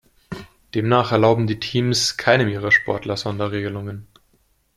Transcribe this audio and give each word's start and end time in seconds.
Demnach 0.73 1.11
erlauben 1.11 1.45
die 1.45 1.59
Teams 1.59 2.17
keinem 2.17 2.47
ihrer 2.49 2.71
Sportler 2.71 3.17
Sonderregelungen. 3.17 4.07